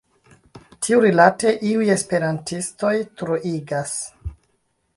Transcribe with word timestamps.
Tiurilate 0.85 1.51
iuj 1.71 1.91
esperantistoj 1.97 2.95
troigas. 3.21 3.95